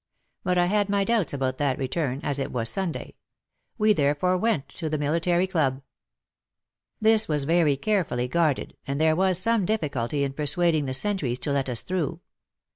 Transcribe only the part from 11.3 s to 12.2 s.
to let us through.